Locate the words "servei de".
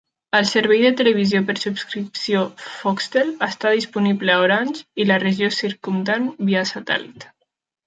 0.51-0.89